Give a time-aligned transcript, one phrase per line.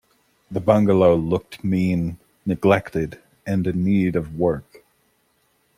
[0.49, 4.83] The bungalow looked mean, neglected, and in need of work.